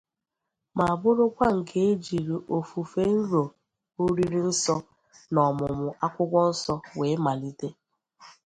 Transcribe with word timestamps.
ma 0.77 0.87
bụrụkwa 1.01 1.47
nke 1.57 1.77
e 1.89 1.91
jiri 2.03 2.35
ofufènrò 2.57 3.43
oriri 4.03 4.41
nsọ 4.49 4.75
na 5.33 5.39
ọmụmụ 5.49 5.87
akwụkwọnsọ 6.05 6.73
wee 6.97 7.15
malite 7.25 7.67